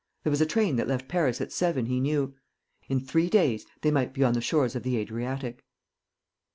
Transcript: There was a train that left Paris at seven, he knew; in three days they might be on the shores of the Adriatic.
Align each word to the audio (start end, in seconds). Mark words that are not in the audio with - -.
There 0.23 0.31
was 0.31 0.41
a 0.41 0.47
train 0.47 0.77
that 0.77 0.87
left 0.87 1.07
Paris 1.07 1.39
at 1.41 1.51
seven, 1.51 1.85
he 1.85 1.99
knew; 1.99 2.33
in 2.89 2.99
three 3.01 3.29
days 3.29 3.67
they 3.81 3.91
might 3.91 4.13
be 4.15 4.23
on 4.23 4.33
the 4.33 4.41
shores 4.41 4.75
of 4.75 4.81
the 4.81 4.97
Adriatic. 4.97 5.63